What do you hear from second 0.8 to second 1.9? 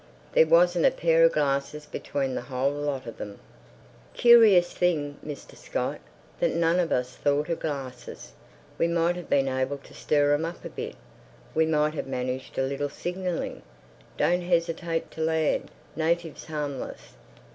a pair of glasses